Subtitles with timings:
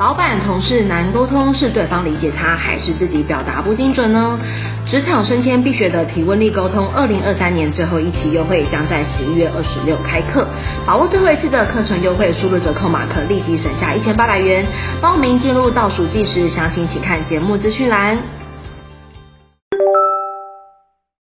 [0.00, 4.40] 老板同事难沟通，是对方理解差，还是自己表达不精准呢？
[4.86, 10.48] 职场升迁必学的提问力沟通，二零二三年最后一期优惠将在十一月二十六开课，
[10.86, 14.64] 把握最后一次的课程优惠，输入折扣码可立即省下一千八百元。
[15.02, 18.39] 报名进入倒数计时，详情请看节目资讯栏。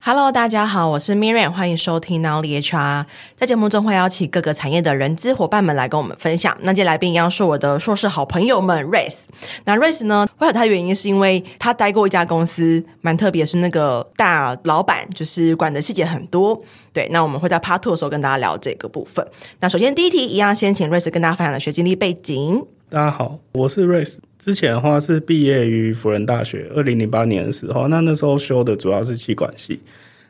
[0.01, 3.05] Hello，大家好，我是 Miriam，欢迎收听 Now 的 HR。
[3.35, 6.57] 在节目中会邀请各个产业的人资伙伴们来跟我们分享。
[6.61, 9.25] 那这来宾一样是我的硕士好朋友们 Race。
[9.65, 16.59] 那 Race 呢，会有他的原因是因为他待过一家公司，蛮特别，是那个大老板，就是管的细节很多。
[16.93, 19.27] 对，那我们会在 Part Two 的时候跟大家聊这个部分。
[19.59, 22.65] 那首先第一题一样，先请 Race 跟大家分享的学经历背景。
[22.91, 24.17] 大家好，我是 Race。
[24.39, 29.79] 之前的话是毕业于辅仁大学，二零零八年的时候，那那时候修的主要是气管系。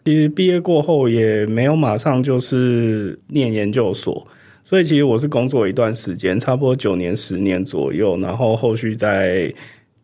[0.03, 4.27] 其实毕业过后也没有马上就是念研究所，
[4.65, 9.53] 所以其实我是工作一段时间，差不多九年、十年左右，然后后续在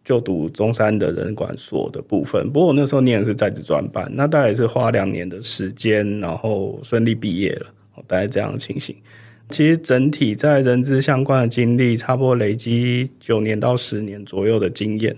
[0.05, 2.49] 就读中山的人管所的部分。
[2.53, 7.65] 不过我那时候念的是在职专班，那大概是花两年的时间，然后顺利毕业了，
[8.07, 8.95] 大概这样的情形。
[9.49, 15.15] 其实整体在人资相关的经历，差不多累积九年到十年左右的经验。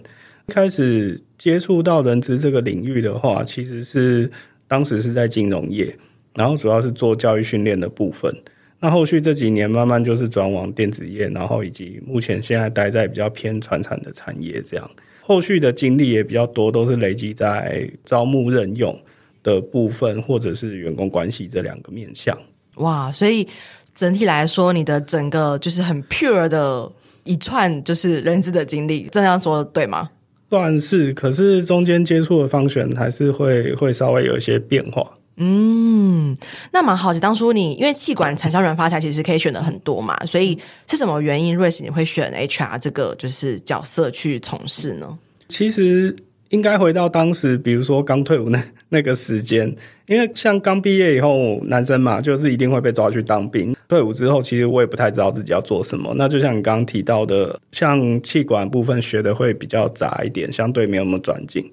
[0.47, 4.29] 开始接触到人资这个领域的话，其实是
[4.67, 5.95] 当时是在金融业，
[6.35, 8.33] 然后主要是做教育训练的部分。
[8.79, 14.89] 那后续这几年慢慢就是转往电子业，然后以及目前现在待在比较偏传产的产业这样。
[15.21, 18.97] 后续的经历也比较多，都是累积在招募任用
[19.41, 22.37] 的部分，或者是员工关系这两个面向。
[22.75, 23.47] 哇，所以。
[23.97, 26.89] 整体来说，你的整个就是很 pure 的
[27.23, 30.09] 一串，就是人资的经历，这样说对吗？
[30.49, 35.03] 算是，可是中间接触的方选还是会会稍微有一些变化。
[35.37, 36.37] 嗯，
[36.71, 45.17] 那蛮好奇，当初你因为气管产销人发财，其实可以选的很多嘛，所以是什么原因，Race 你会选 HR 这个就是角色去从事呢？
[45.49, 46.15] 其实。
[46.49, 49.73] 应该回到当时，比如说刚退伍那那个时间，
[50.05, 53.75] 因为像刚毕业以后，男生嘛，就是一定会被抓去当兵。
[53.87, 56.13] 退伍之后，其实我也不太知道自己要做什么。
[56.17, 61.69] 那就像你刚刚提到的，像气管部分学的会比较杂一点，相对没有那么专精，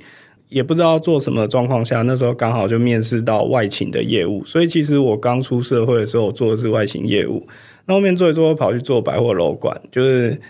[0.49, 4.45] 也不知道做什么状况下，那时候刚好就面试到外勤的业务。
[4.45, 7.47] 所以其实我刚出社会的时候，我做的是外勤业务。
[7.87, 10.41] 那后面做一做，跑去做百货楼管，就是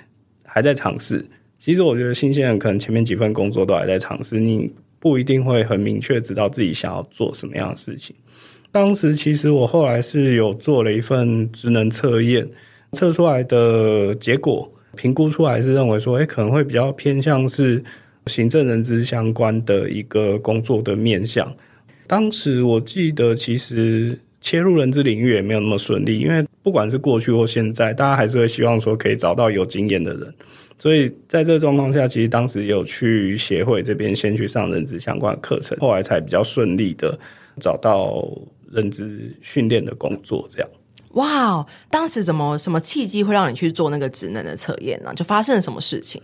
[0.45, 1.25] 还在尝试。
[1.59, 4.71] 其实我觉得新鲜人可能前面几份工作都还在尝试，你
[5.05, 8.17] 不一定会很明确知道自己想要做什么样的事情。
[8.73, 12.49] 当时其实我后来是有做了一份职能测验，
[12.93, 14.67] 测出来的结果
[14.97, 17.85] 评估出来是认为说，诶，可能会比较偏向是
[18.29, 21.55] 行政人资相关的一个工作的面向。
[22.07, 30.35] 当时我记得其实切入人资领域也没有那么顺利，因为不管是过去或现在，大家还是会希望说可以找到有经验的人。
[30.77, 37.17] 所以在这个状况下，其实当时有去协会这边先去上认知相关的课程，后来才比较顺利的
[37.61, 38.29] 找到
[38.71, 40.45] 认知训练的工作。
[40.51, 40.69] 这样，
[41.13, 45.13] 哇，当时怎么什么契机会让你去做那个职能的测验呢？
[45.15, 46.21] 就发生了什么事情？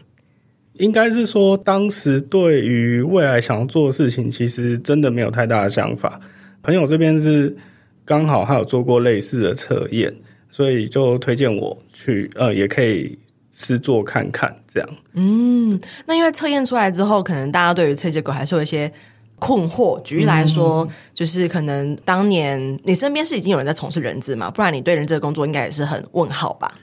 [0.74, 6.20] 应该是说，当时对于未来想要做的事情，其实真的没有太大的想法。
[6.62, 7.56] 朋友这边是
[8.04, 10.12] 刚好还有做过类似的测验，
[10.50, 13.16] 所以就推荐我去，呃，也可以。
[13.62, 14.88] 试做看看，这样。
[15.12, 18.90] 嗯，那因为测验出来之后，可能大家对于测结果还是有一些
[19.38, 20.00] 困惑。
[20.02, 26.74] 举例来说，嗯、就是可能当年你身边是已经有人在从事人资嘛，不然你对人资的工作应该也是很问号吧？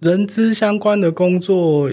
[0.00, 1.90] 人资相关的工作，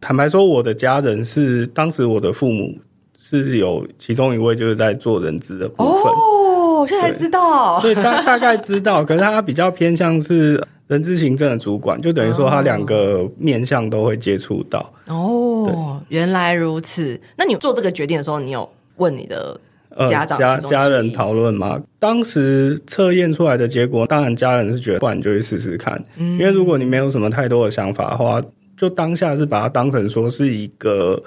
[0.00, 2.78] 坦白说，我的家人是当时我的父母
[3.14, 6.10] 是有其中一位就是在做人资的部分。
[6.10, 6.53] 哦，
[6.84, 10.62] 我现在才知道，所以大大概知道，可是他比较偏向是。
[10.86, 14.92] 人资行政的主管，就等于说他两个面向都会接触到。
[15.06, 17.18] 哦，原来如此。
[17.38, 19.58] 那你做这个决定的时候，你有问你的
[20.06, 21.80] 家长、呃、家家人讨论吗？
[21.98, 25.98] 当时测验出来的结果，当然家人是觉得，不然你就去试试看。
[26.18, 28.38] 嗯，因为如果你没有什么太多的想法的话，
[28.76, 31.20] 就当下是把它当成说是一个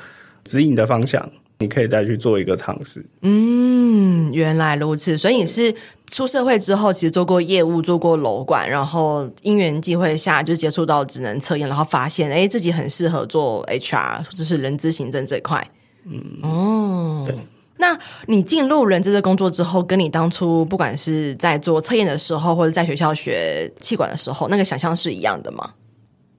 [0.44, 1.28] 指引的方向，
[1.60, 3.06] 你可以再去做一个尝试。
[3.22, 5.18] 嗯，原来如此。
[5.18, 5.74] 所以你是。
[6.10, 15.70] 出社会之后，其实做过业务，做过楼管，然后因缘际会下就接触到职能测验，然后发现哎，自己很适合做 HR，就是人资行政这块。
[16.06, 17.36] 嗯，哦，对。
[17.76, 25.72] 那你进入人资的工作之后，跟你当初不管是在做测验的时候，或者在学校学气管的时候，那个想象是一样的吗？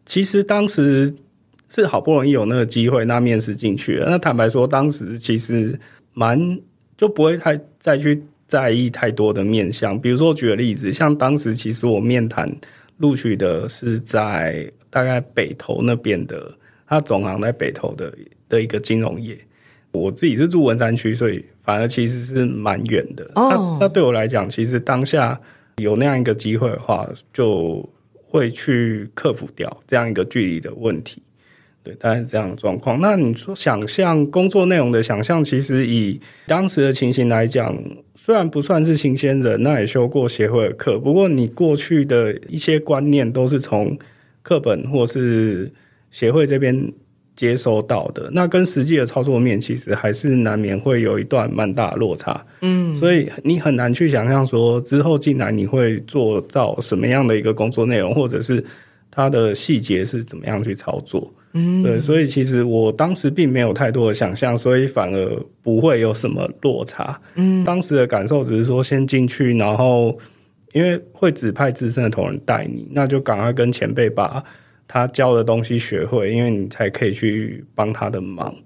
[0.06, 1.14] 其实当时
[1.68, 4.10] 是好不容易有那个机会，那面试进去了。
[4.10, 5.78] 那坦白说，当时其实
[6.14, 6.58] 蛮
[6.96, 8.22] 就不会太再去。
[8.48, 12.50] 在意太多的面向，比如说举个例子，像当时其实我面谈
[12.96, 16.50] 录取的是在大概北投那边的，
[16.86, 18.10] 他总行在北投的
[18.48, 19.36] 的一个金融业。
[19.92, 23.30] 我自己是住文山区，所以反而其实是蛮远的。
[23.34, 25.38] 哦、那那对我来讲，其实当下
[25.76, 31.20] 有那样一个机会的话，就会去克服掉这样一个距离的问题。
[31.82, 33.00] 对，大概是这样的状况。
[33.00, 37.76] 那你说想象工作内容的想象，其实以当时的情形来讲，
[38.14, 43.96] 虽然不算是新鲜人，那也修过协会的课，不过你过去的一些观念都是从
[44.42, 45.72] 课本或是
[46.10, 46.92] 协会这边。
[47.38, 52.44] 接收到的那跟实际的操作面，其实还是难免会有一段蛮大的落差。
[52.62, 58.64] 嗯，所以你很难去想象说之后进来你会做到什么样的一个工作内容，或者是
[59.08, 61.32] 它的细节是怎么样去操作。
[61.52, 67.20] 嗯，对，所以其实我当时并没有太多的想象，所以反而不会有什么落差。
[67.34, 70.18] 嗯，当时的感受只是说先进去，然后
[70.72, 74.42] 因为会指派资深的同仁带你，那就赶快跟前辈把。
[74.90, 78.56] 他教的东西学会，因为你才可以去帮他的忙，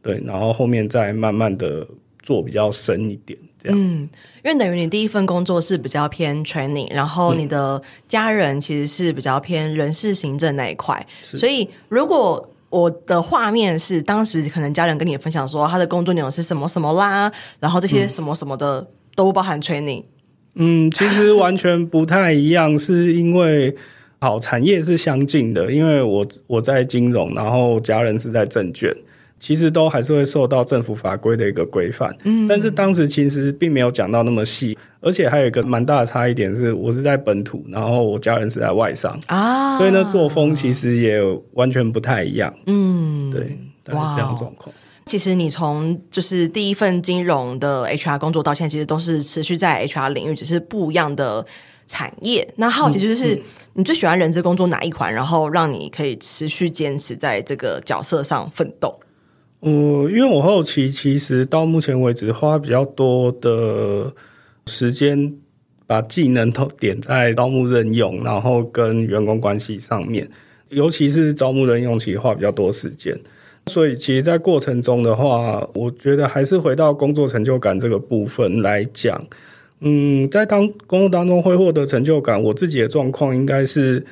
[0.00, 1.84] 对，然后后面再慢慢的
[2.22, 3.78] 做比较深一点，这样。
[3.78, 4.08] 嗯，
[4.44, 17.30] 因为等于你第一份工作是比较偏 training，然后你的家人其实是比较偏人事行政那一块，嗯、所以如果我的画面是当时可能家人跟你分享说他的工作内容是什么什么啦，
[17.60, 20.04] 然后这些什么什么的都包含 training。
[20.56, 23.74] 嗯，其实完全不太一样，是因为。
[24.22, 28.88] 好，产业是相近的，因为我我在金融，然后家人是在证券，
[29.42, 32.16] 其实都还是会受到政府法规的一个规范。
[32.22, 41.20] 嗯，但是当时其实并没有讲到那么细，而且还有一个蛮大的差异点是，我是在本土，然后我家人是在外商啊，所以呢，作风其实也
[41.54, 42.54] 完全不太一样。
[42.66, 43.58] 嗯，对，
[43.92, 44.72] 哇，这样状况。
[45.04, 51.44] 其实你从就是第一份金融的 HR 工作到现在，其实都是持续在 HR 领域，只是不一样的。
[51.84, 53.38] 产业，那好奇就是
[53.74, 55.12] 你最喜欢人资工作哪一款？
[55.12, 58.98] 然后让你可以持续坚持在这个角色上奋斗。
[59.62, 64.12] 嗯，因为我后期其实到目前为止花比较多的
[64.66, 65.34] 时间，
[65.86, 70.28] 把技能都点在招募任用，然后跟员工关系上面，
[70.68, 73.16] 尤其是招募任用，其实花比较多时间。
[73.66, 79.24] 所以，其实，在过程中的话，我觉得还是回到工作成就感这个部分来讲。
[79.78, 82.42] 嗯，在当工作当中会获得成就感。
[82.42, 84.04] 我自己的状况应该是，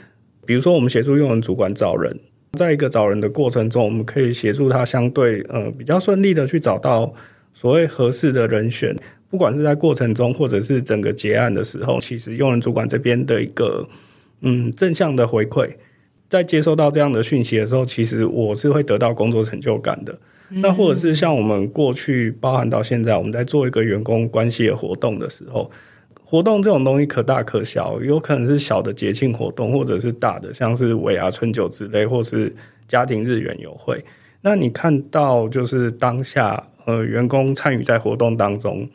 [0.46, 2.16] 比如说我们协助用人主管找人，
[2.52, 7.12] 在一个找人的过程中，我们可以协助他相对呃比较顺利的去找到
[7.54, 8.96] 所谓合适的人选。
[9.30, 13.88] 不管是在过程中，或者是整个结案的时候，其实用人主管这边的一个
[14.40, 15.70] 嗯正向的回馈，
[16.28, 20.18] 在接收到这样的讯息的时候，其实我是会得到工作成就感的。
[20.48, 25.70] 那或者是像我们过去包含到现在，我们在做一个员工关系的活动的时候，
[26.30, 32.54] 活动这种东西可大可小，有可能是小的节庆活动，或者是大的，像是尾牙、春酒之类，或是
[32.86, 34.00] 家庭日园游会。
[34.40, 38.88] 那你看到就是当下呃员工参与在活动当中，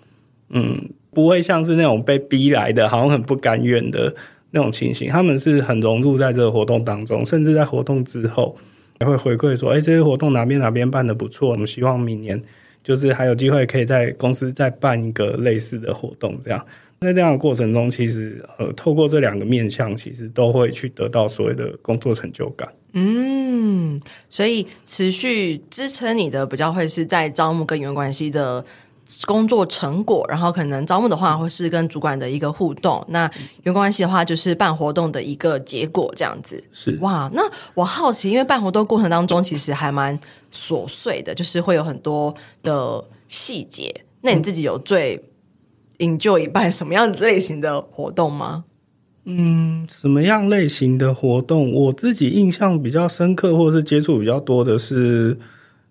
[0.52, 0.80] 嗯，
[1.12, 4.16] 不会像是那种被逼来的，好像很不甘愿的
[4.52, 8.58] 那种情形，他们是很融入在这个活动当中，甚至在活动之后。
[9.02, 12.42] 也会回馈说，哎，这些活动哪边哪边办得不错，我们希望明年
[12.82, 16.66] 就是还有机会可以在公司再办一个类似的活动，这样。
[17.02, 22.74] 在这样的过程中，其实呃，透过这两个面向，其实都会去得到所谓的工作成就感。
[22.94, 24.00] 嗯，
[24.30, 28.66] 所以持续支撑你的比较会是在招募跟员工关系的。
[29.28, 33.30] 工作成果，然后可能招募的话会是跟主管的一个互动，那
[33.62, 36.64] 员工关系的话就是办活动的一个结果，这样子。
[36.72, 37.44] 是哇，那
[37.76, 40.20] 我好奇，因为办活动过程当中其实还蛮
[40.52, 42.34] 琐碎的，就是会有很多
[42.64, 43.94] 的细节。
[44.22, 45.24] 那你自己有最
[46.00, 48.66] enjoy 办什么样类型的活动吗？
[49.26, 51.72] 嗯，什么样类型的活动？
[51.72, 55.38] 我自己印象比较深刻，或是接触比较多的是，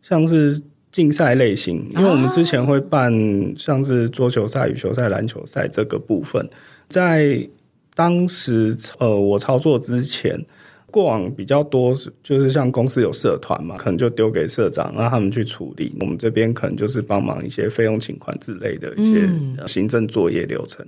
[0.03, 0.63] 像是。
[0.95, 3.13] 竞赛类型，因为我们之前会办
[3.57, 6.49] 像是桌球赛、羽球赛、篮球赛这个部分，
[6.89, 7.49] 在
[7.97, 10.47] 当时呃我操作之前，
[10.95, 19.29] 过往比较多就是像公司有社团嘛，可能就丢给社长让他们去处理，我们这边可能就是帮忙一些费用请款之类的一些
[19.67, 20.87] 行政作业流程。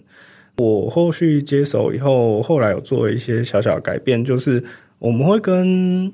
[0.59, 4.63] 我后续接手以后，后来有做一些小小的改变，就是
[5.01, 6.13] 我们会跟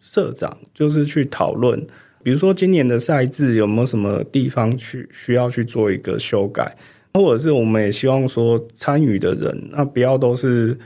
[0.00, 1.80] 社长就是去讨论。
[2.24, 6.76] 比如说今年的赛制有没有什么地方去需要去做一个修改，
[7.14, 10.76] 或者是我们也希望说参与的人，那不要都是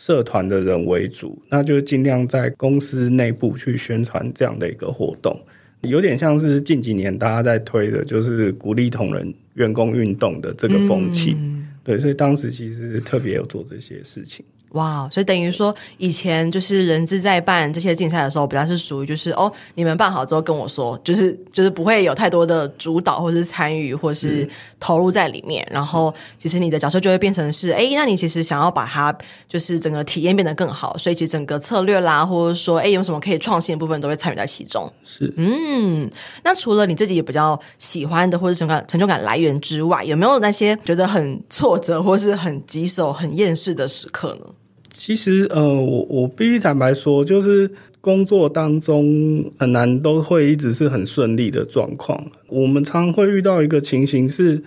[0.00, 5.38] 社团的人为主，那就尽量在公司内部去宣传这样的一个活动，
[5.82, 11.36] 有点像是近几年大家在推的，就是鼓励同仁员工运动的这个风气。
[11.36, 14.42] 嗯、对，所以当时其实特别有做这些事情。
[14.72, 24.48] 哇，所以等于说，以前就是人资在办这些竞赛的时候，比较是属于就是哦，你们办好之后跟我说，就是就是不会有太多的主导或是参与或是
[24.78, 25.66] 投入在里面。
[25.70, 29.12] 然后其实你的角色就会变成是，哎，那你其实想要把它
[29.48, 34.88] 就是整个体验变得更好，所以其实整个策略啦，或者说哎有什么可以创新的部分，都会参与在其中。
[35.04, 36.08] 是，嗯，
[36.44, 44.46] 那除了你自己也比较喜欢的或者成感成就感来源之外，有没有那些觉得很挫折或是很棘手、很厌世的时刻呢？
[44.92, 47.70] 其实，呃，我我必须坦白说，就是
[48.00, 52.22] 工作当中很难都会一直是很顺利的状况。
[52.48, 54.62] 我们常会遇到一个情形是，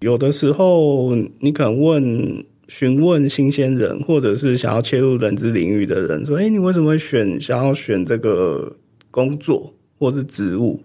[0.00, 8.76] 有的时候你可能问询问新鲜人，或者是想要切入人资领域的人，说：“诶，你为什么会选想要选这个
[9.10, 10.80] 工作或是职务？”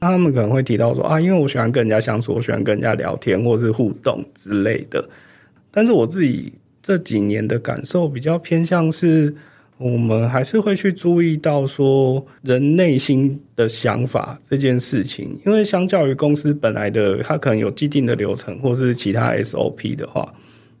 [0.00, 5.08] 那他们可能会提到说：“啊，因为我喜欢跟人家相处，我喜欢跟人家聊天或是互动之类的。”
[5.72, 6.52] 但是我自己。
[6.84, 9.34] 这几年的感受比较偏向是，
[9.78, 20.34] 我们还是会去注意到说人内心的想法这件事情，因为相较于公司本来的，它可能有既定的流程或是其他 SOP 的话，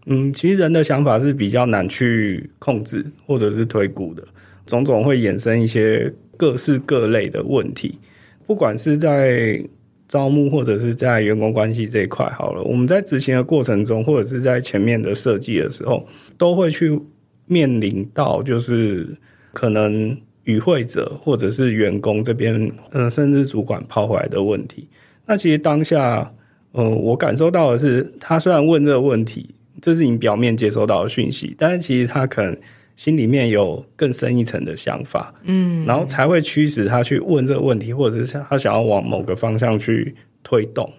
[0.04, 4.22] 嗯，其实人的想法是比较难去控制或者是推估的，
[4.66, 7.98] 种种会衍生一些各式各类的问题，
[8.46, 9.64] 不管是在。
[10.06, 16.06] 招募或者是在员工关系这一块好了，我们在执行的过程中，或者是在前面的设计的时候，
[16.36, 17.00] 都会去
[17.46, 19.16] 面临到就是
[19.52, 24.88] 可能与会者或者是员工这边，嗯，甚至主管抛回来的问题。
[25.26, 26.32] 那其实当下，
[26.74, 32.56] 嗯，我感受到的是，他虽然问这个问题，这是你表面接收到的讯息，但是其实他可能。
[32.96, 40.90] 心里面有更深一层的想法，嗯，然后才会驱使他去问这个问题，或者是他想要往某个方向去推动。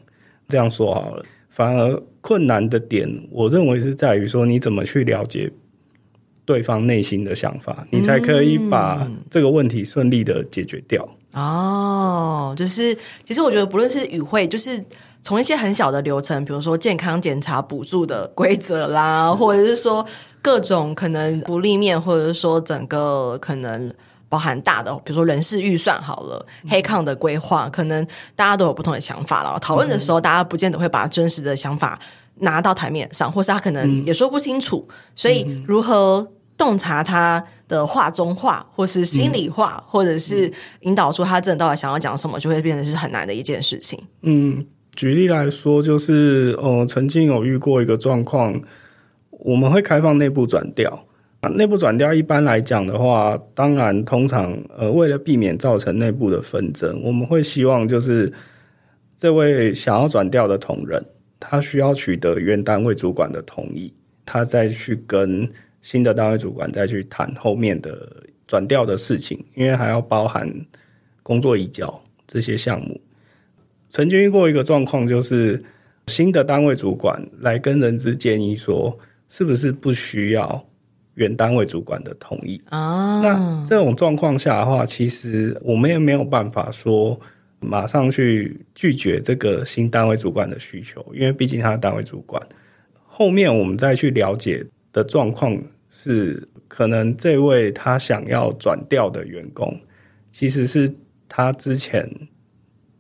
[0.47, 5.51] 这样说好了，反而困难的点，我认为是在于说你怎么去了解
[6.43, 11.07] 对方内心的想法，你才可以把这个问题顺利的解决掉。
[11.33, 14.83] 哦，就是其实我觉得不论是与会，就是。
[15.25, 20.05] 从一些很小的流程，比如说健康检查补助的规则啦，或者是说
[20.39, 23.91] 各种可能福利面，或者是说整个可能
[24.29, 28.05] 包含大的，比如说人事预算好了，黑抗的规划，可能
[28.35, 29.57] 大家都有不同的想法了。
[29.59, 31.99] 讨论的时候，大家不见得会把真实的想法
[32.35, 34.87] 拿到台面上，或是他可能也说不清楚。
[35.15, 43.99] 所以，如何洞察他的话中话，或是心里话，或者是引导出他真的到底想要讲什么，就会变得是很难的一件事情。
[44.21, 44.63] 嗯。
[44.95, 48.59] 举例来说，就是呃，曾经有遇过一个状况，
[49.29, 51.05] 我们会开放内部转调。
[51.41, 58.31] 啊，内部转调一般来讲的话，当然通常呃，为了避免造成内部的纷争，我们会希望就是
[59.17, 61.03] 这位想要转调的同仁，
[61.39, 63.93] 他需要取得原单位主管的同意，
[64.25, 65.47] 他再去跟
[65.81, 68.11] 新的单位主管再去谈后面的
[68.47, 70.49] 转调的事情，因为还要包含
[71.21, 72.99] 工作移交这些项目。
[73.95, 75.63] 曾经遇过一个状况，就是
[76.07, 78.99] 新的单位主管来跟人资建议说，
[79.29, 80.67] 是不是不需要
[81.13, 83.21] 原单位主管的同意啊？
[83.21, 87.17] 那这种状况下的话，其实我们也没有办法说
[87.61, 92.45] 马上去拒绝这个新单位主管的需求，因为毕竟他是单位主管。
[93.05, 94.61] 后面我们再去了解
[94.91, 95.57] 的状况
[95.89, 99.79] 是，可能这位他想要转调的员工，
[100.31, 100.93] 其实是
[101.29, 102.09] 他之前。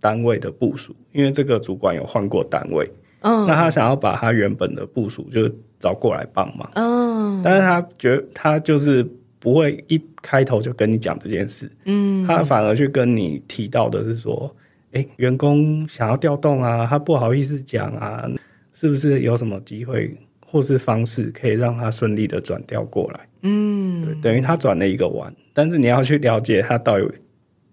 [0.05, 2.87] 单位的部署，因为这个主管有换过单位，
[3.21, 9.03] 嗯，那他想要把他原本的部署就找过来帮忙，嗯，但是他觉得他就是
[9.39, 14.55] 不会一开头就跟你讲这件事，嗯，他反而去跟你提到的是说，
[14.91, 18.29] 诶，员工想要调动啊，他不好意思讲啊，
[18.73, 23.27] 是不是有什么机会或是方式可以让他顺利的转调过来？
[23.41, 27.11] 嗯，对，等于他转了一个弯，但是你要去了解他到底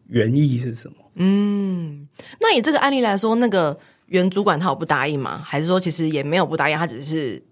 [0.08, 0.94] 原意是什么。
[1.16, 2.01] 嗯，
[2.40, 5.40] 那以这个案例来说，那个原主管他有不答应吗？
[5.44, 7.42] 还是说其实也没有不答应，他只是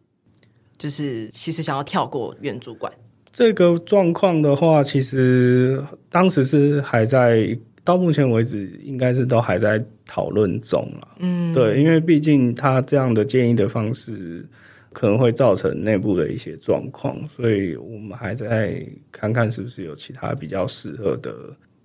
[0.78, 2.92] 就是其实想要跳过原主管？
[3.32, 11.08] 这个状况的话，其实当时是还在到目前为止，应该是都还在讨论中了。
[11.18, 14.46] 嗯，对，因为毕竟他这样的建议的方式
[14.92, 21.32] 可能会造成内部的一些状况，所以我们还在看看是不是有其他比较适合的。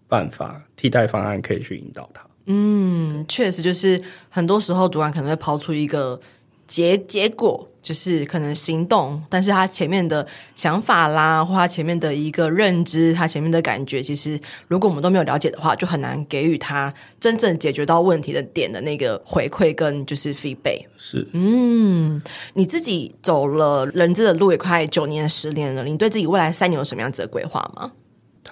[0.07, 2.23] 办法替代方案可以去引导他。
[2.45, 6.19] 嗯，确实就是很多时候主管可能会抛出一个
[6.67, 7.67] 结结果。
[7.85, 10.25] 就是可能行动，但是他前面的
[10.55, 20.83] 想法啦，或他前面的一个认知，他前面的感觉，其实如果我们都没有了解的话，就很难给予他真正解决到问题的点的那个回馈跟就是 feedback。
[20.97, 22.19] 是，嗯，
[22.55, 27.91] 你自己走了人资的路也快九年十年了，你对自己未来三年有什么样子的规划吗？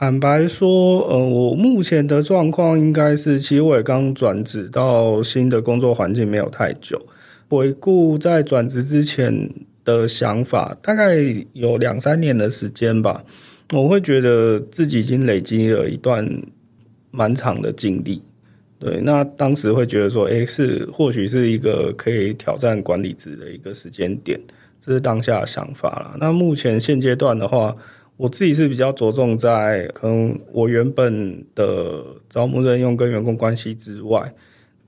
[0.04, 7.02] 坦白说，呃，我目前的状况应该是，其实我也刚转职到新的工作环境没有太久。
[7.48, 9.50] 回顾在转职之前
[9.86, 11.16] 的想法，大概
[11.54, 13.24] 有两三年的时间吧。
[13.72, 16.30] 我会觉得自己已经累积了一段
[17.12, 18.22] 蛮长的经历。
[18.78, 24.38] 对，那当时会觉得说，诶，是或许是一个可以挑战管理职的一个时间点，
[24.82, 26.18] 这是当下的想法了。
[26.20, 27.74] 那目前现阶段的话，
[28.18, 34.34] 我自己是比较着重在可能我原本的招募任用跟员工关系之外。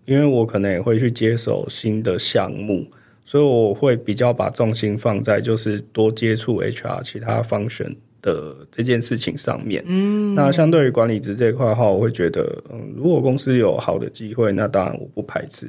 [0.06, 2.86] 因为我可能也会去接手新的项目，
[3.26, 9.84] 所以我会比较把重心放在就是多接触 HR 其他 function 的这件事情上面。
[9.88, 15.66] 嗯，那相对于管理职这一块的话，我会觉得，嗯，如果公司有好的机会，那当然我不排斥；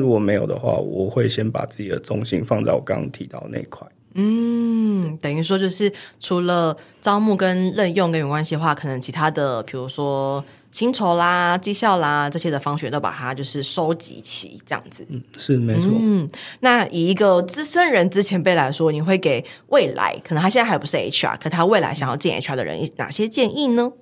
[0.00, 3.88] 如果没有的话，我会先把自己的重心放在我刚刚提到那块。
[4.18, 10.44] 嗯，等于说就是除了招募跟任用跟有关系的话，可能其他的，比如说。
[10.70, 15.04] 薪酬啦、绩效啦这些的方学都把它就是收集齐，这样子。
[15.08, 15.90] 嗯，是没错。
[15.98, 16.28] 嗯，
[16.60, 23.92] 那以一个资深人资前辈来说，你会给未来可能他现在还不是 HR，可他未来想要进 HR 的人哪些建议呢？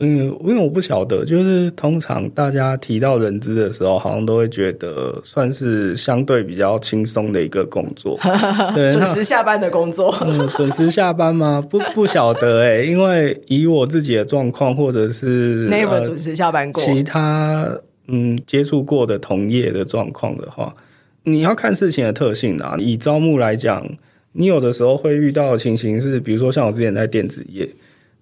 [0.00, 8.18] 嗯，因为我不晓得，就是通常大家提到人资的时候，好像都会觉得算是相对比较轻松的一个工作，
[8.74, 10.12] 对，准时下班的工作。
[10.26, 11.64] 嗯，准时下班吗？
[11.70, 20.74] 不，不晓得哎、欸，因为以我自己的状况，或者是 never 准时下班过，其他嗯接触过的同业的状况的话，
[21.22, 22.74] 你要看事情的特性啊。
[22.80, 23.88] 以招募来讲，
[24.32, 27.68] 你有的时候会遇到的情形是，比如说像我之前在电子业，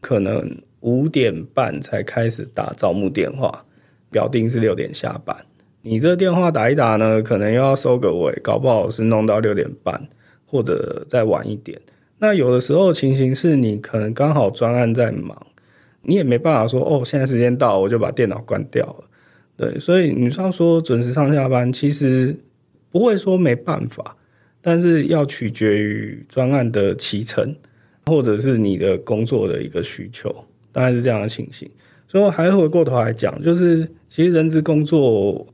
[0.02, 0.54] 可能。
[0.82, 3.64] 五点半才开始打招募电话，
[4.10, 5.36] 表定是六点下班。
[5.80, 10.08] 你这电话打一打呢，可能又要收个尾，搞不好是弄到六点半
[10.46, 11.80] 或者再晚一点。
[12.18, 15.46] 那有的时候情形是你可能刚好专案在忙，
[16.02, 19.04] 你也没办法说哦，现在时间到，我就把电脑关掉了。
[19.56, 22.36] 对，所以你要说准时上下班，其实
[22.90, 24.16] 不会说没办法，
[24.60, 27.56] 但是要取决于专案的期程，
[28.06, 30.44] 或者是你的工作的一个需求。
[30.72, 31.70] 大概是这样的情形，
[32.08, 35.46] 所以我还回过头来讲，就是其实人资工作，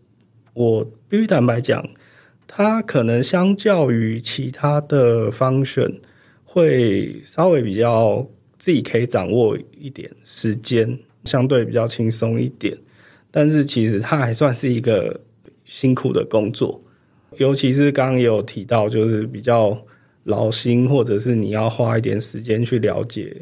[0.54, 1.84] 我必须坦白讲，
[2.46, 5.96] 它可能相较于其他的 function
[6.44, 8.26] 会稍微比较
[8.58, 12.78] 自己可以掌握一点时间，相对比较轻松一点。
[13.30, 15.20] 但是其实它还算是一个
[15.64, 16.80] 辛苦的工作，
[17.36, 19.76] 尤其是刚刚也有提到，就是比较
[20.24, 23.36] 劳心，或者是你要花一点时间去了解。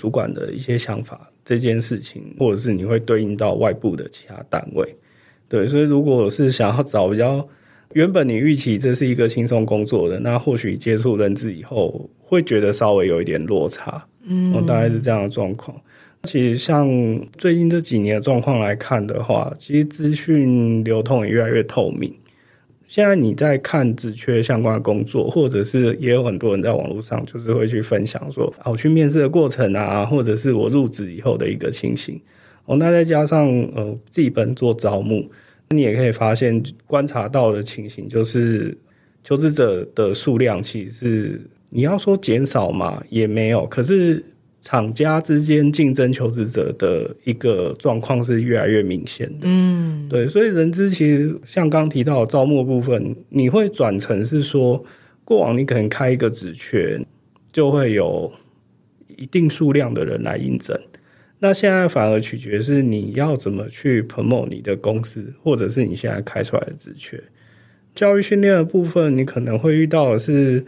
[0.00, 4.96] 主管的一些想法，这件事情，或者是你会对应到外部的其他单位，
[5.46, 7.46] 对，所以如果是想要找比较
[7.92, 15.78] 原本你预期这是一个轻松工作的，那或许接触人资以后，会觉得稍微有一点落差，嗯，大概是这样的状况。
[16.22, 16.88] 其实像
[17.36, 22.10] 最近这几年的状况来看的话，其实资讯流通也越来越透明。
[22.90, 32.20] 现在你在看职缺相关的工作，或者是也有很多人在网络上就是会去分享说，啊，我去面试的过程啊，或者是我入职以后的一个情形。
[32.64, 35.24] 哦，那再加上呃自己本做招募，
[35.68, 38.76] 你也可以发现观察到的情形就是，
[39.22, 44.24] 求职者的数量其实是你要说减少嘛，也没有，可是。
[44.60, 54.84] 厂家之间竞争求职者的一个状况是越来越明显的，嗯，对，所以人资其实像刚提到的招募部分，你会转成是说，
[55.24, 57.00] 过往你可能开一个职缺，
[57.50, 58.30] 就会有
[59.16, 60.78] 一定数量的人来应征，
[61.38, 67.18] 那现在反而取决是你要怎么去 promote 你的公司，或者是你现在开出来的职缺。
[67.94, 70.64] 教育训练的部分，你可能会遇到的是，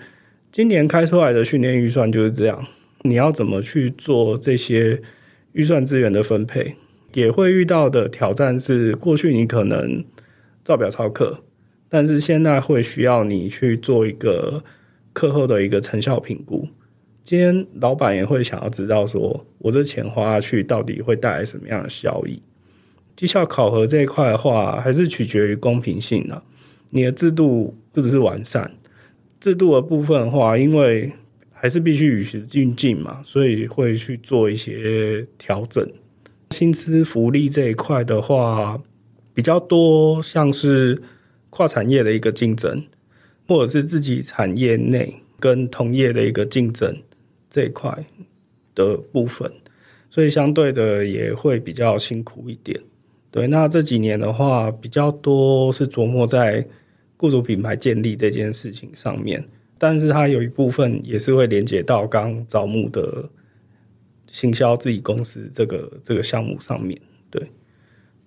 [0.50, 2.66] 今年开出来的训练预算就是这样。
[3.02, 5.00] 你要怎么去做这些
[5.52, 6.76] 预算资源的分配，
[7.14, 10.04] 也会遇到的挑战是，过去你可能
[10.64, 11.40] 照表操课，
[11.88, 14.62] 但是现在会需要你去做一个
[15.12, 16.68] 课后的一个成效评估。
[17.24, 22.40] 今天老板也会想要知道，说我这钱花下去到底会带来什么样的效益？
[23.14, 26.42] 绩效考核这一块的话，还是取决于公平性啊。
[26.90, 28.72] 你的制度是不是完善？
[29.38, 31.12] 制度的部分的话，因为
[31.62, 35.88] 还是必须与时俱进嘛，所以会去做一些调整。
[36.50, 38.82] 薪资福利这一块的话，
[39.32, 41.00] 比较多像是
[41.50, 42.82] 跨产业的一个竞争，
[43.46, 47.00] 或者是自己产业内跟同业的一个竞争
[47.48, 48.04] 这一块
[48.74, 49.48] 的部分，
[50.10, 52.80] 所以相对的也会比较辛苦一点。
[53.30, 56.66] 对，那这几年的话，比较多是琢磨在
[57.16, 59.44] 雇主品牌建立这件事情上面，
[59.82, 63.28] 但是它有一部分也是会连接到刚招募的
[64.28, 66.96] 行销自己公司这个这个项目上面。
[67.28, 67.50] 对，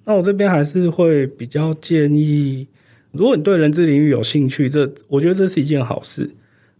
[0.03, 2.67] 那我这边还是会比较建议，
[3.13, 6.29] 如果你对人资领域有兴趣，这我觉得这是一件好事。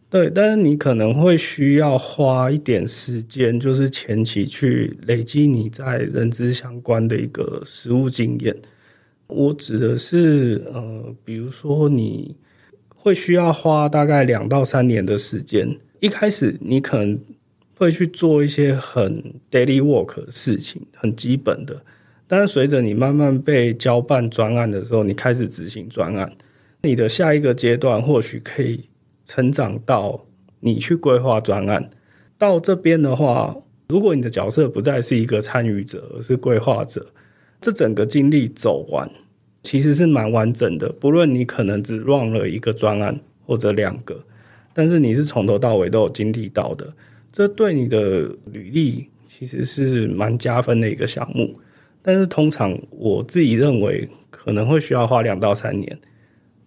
[0.09, 8.53] 对，但是你可能会需要花一点时间，就是前期去累积你在人资相关的一个实务经验。
[9.27, 12.35] 我指的是，呃，比如说你
[13.05, 15.77] 会需要花大概两到三年的时间。
[15.99, 17.19] 一开始你可能
[17.77, 21.83] 会去做一些很 daily work 的事情，很基本的。
[22.25, 26.33] 但是随着你慢慢被交办专案的时候，你开始执行专案，
[26.81, 28.85] 你的下一个阶段或许可以。
[29.27, 30.23] 成长到
[30.59, 31.89] 你去规划专案，
[32.37, 37.07] 到这边的话，如果你的角色不再是一个参与者，而是规划者，
[37.59, 39.09] 这整个经历走完，
[39.65, 40.88] 其实是蛮完整的。
[40.99, 44.23] 不论你可能只 run 了一个专案或者两个，
[44.71, 46.93] 但是你是从头到尾都有经历到的，
[47.32, 51.60] 这对你的履历其实是蛮加分的一个项目。
[52.04, 55.99] 但是通常我自己认为可能会需要花两到三年。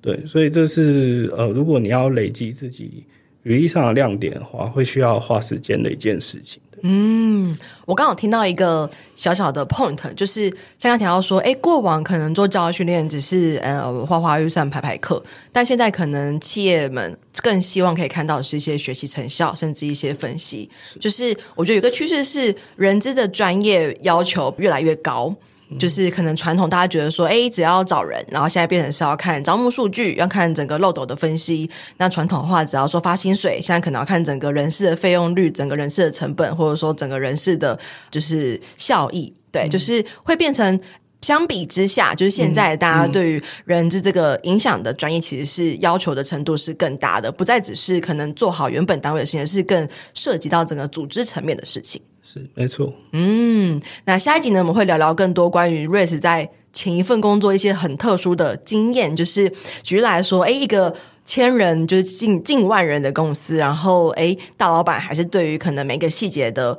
[0.01, 3.05] 对，所以这是呃，如果你要累积自己
[3.45, 6.61] 履历上的亮点的话，会需要花时间的一件事情。
[6.83, 20.69] 嗯，我刚好听到一个小小的 point，就是像刚提到说，哎，过往可能做教育训练只是呃花花预算排排课，但现在可能企业们更希望可以看到是一些学习成效，甚至一些分析。
[21.01, 25.35] 就是我觉得有个趋势是，人资的专业要求越来越高。
[25.79, 31.69] 就是可能传统大家觉得说，哎，只要找人，然后现在变成是要看招募数据，要看整个漏斗的分析。
[31.97, 37.79] 那传统的话，只要说发薪水，现在可能要看整个人事的费用率，整个人事的成本，或者说整个人事的，
[38.11, 39.35] 就是效益。
[39.51, 40.79] 对，嗯、就是会变成
[41.21, 52.01] 相比之下，就是现在大家对于人资这个影响的专业，其实是要求的程度是更大的，不再只是可能做好原本单位的事情，是更涉及到整个组织层面的事情。
[52.23, 59.17] 是没错，嗯，那下一集呢，我们会聊聊更多关于 Race 在前一份工作一些很特殊的经验。
[59.17, 59.51] 就是
[59.83, 66.79] 举例来说，哎，一个千人就是近近万人的公司，然后诶，大老板还是对于可能每个细节的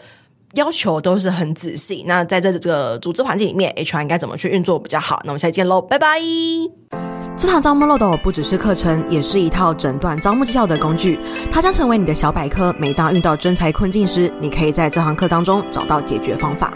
[0.54, 2.04] 要求都是很仔细。
[2.08, 5.20] 那在这这个组织环境里面，HR 应该怎么去运作比较好？
[5.24, 6.20] 那我们下期见喽，拜拜。
[7.38, 11.18] 这堂招募漏斗不只是课程，也是一套诊断招募绩效的工具。
[11.50, 12.76] 它将成为你的小百科。
[12.78, 16.74] 每当遇到真才困境时，你可以在这堂课当中找到解决方法。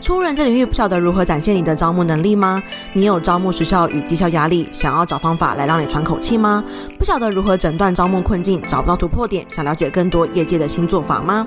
[0.00, 2.62] 初入人这领域，不晓得如何展现你的招募能力吗？
[2.94, 6.64] 你有招募时效与绩效压力，想要找方法来让你喘口气吗？
[6.98, 11.46] 不晓得如何诊断招募困境，找不到突破点，想了解更多业界的新做法吗？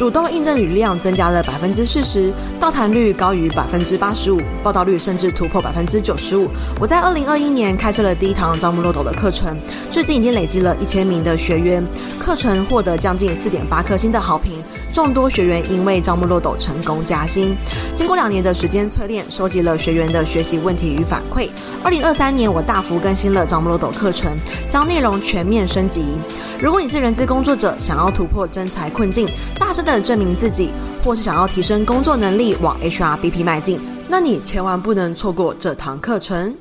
[0.00, 6.48] 主动应征履历量增加了百分之四十，到谈率高于百分之八十五，报道率甚至突破百分之九十五。
[6.80, 9.54] 我在二零二一年开设了第一堂招募漏斗的课程，
[9.90, 11.84] 最近已经累积了一千名的学员，
[12.18, 14.54] 课程获得将近四点八颗星的好评。
[14.92, 17.54] 众多学员因为招募漏斗成功加薪。
[17.94, 21.48] 经过两年的时间淬炼，收集了学员的学习问题与反馈。
[21.82, 24.36] 二零二三年，我大幅更新了招募漏斗课程，
[24.68, 26.04] 将内容全面升级。
[26.60, 30.70] 如果你是人资工作者，想要突破真才困境，大声的证明自己，
[31.04, 36.54] 或是想要提升工作能力，往 HRBP 迈进，那你千万不能错过这堂课程。